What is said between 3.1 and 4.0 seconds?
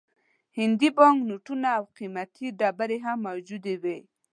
موجودې وې.